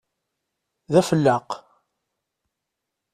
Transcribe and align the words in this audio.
D 0.91 0.93
afelleq! 0.99 1.49